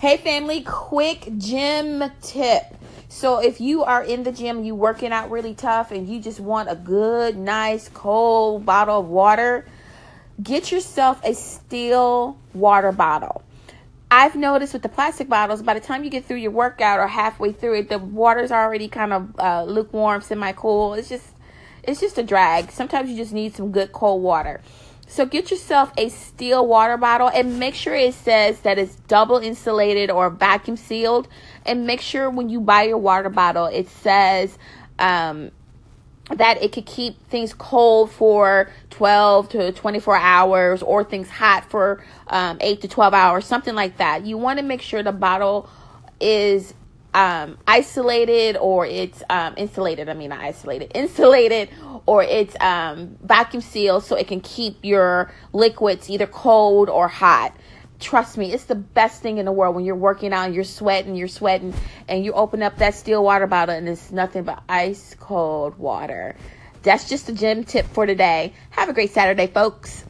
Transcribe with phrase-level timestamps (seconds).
[0.00, 2.62] Hey, family, quick gym tip.
[3.08, 6.38] So, if you are in the gym, you working out really tough, and you just
[6.38, 9.66] want a good, nice, cold bottle of water,
[10.40, 13.42] get yourself a steel water bottle.
[14.08, 17.08] I've noticed with the plastic bottles, by the time you get through your workout or
[17.08, 20.94] halfway through it, the water's already kind of uh, lukewarm, semi-cool.
[20.94, 21.26] It's just,
[21.82, 22.70] it's just a drag.
[22.70, 24.60] Sometimes you just need some good cold water.
[25.10, 29.38] So get yourself a steel water bottle and make sure it says that it's double
[29.38, 31.28] insulated or vacuum sealed.
[31.64, 34.58] And make sure when you buy your water bottle, it says
[34.98, 35.50] um,
[36.30, 42.04] that it could keep things cold for 12 to 24 hours or things hot for
[42.26, 44.26] um, 8 to 12 hours, something like that.
[44.26, 45.70] You want to make sure the bottle
[46.20, 46.74] is
[47.18, 50.08] um, isolated or it's um, insulated.
[50.08, 51.68] I mean, not isolated, insulated,
[52.06, 57.56] or it's um, vacuum sealed so it can keep your liquids either cold or hot.
[57.98, 60.62] Trust me, it's the best thing in the world when you're working out and you're
[60.62, 61.74] sweating, you're sweating,
[62.06, 66.36] and you open up that steel water bottle and it's nothing but ice cold water.
[66.84, 68.54] That's just a gym tip for today.
[68.70, 70.04] Have a great Saturday, folks.